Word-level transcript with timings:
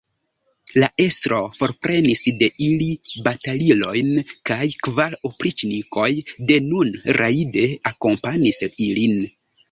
La 0.83 0.87
estro 1.03 1.39
forprenis 1.57 2.23
de 2.37 2.47
ili 2.67 2.87
batalilojn, 3.27 4.09
kaj 4.51 4.69
kvar 4.87 5.13
opriĉnikoj 5.29 6.07
denun 6.53 6.89
rajde 7.19 7.67
akompanis 7.91 8.63
ilin. 8.87 9.15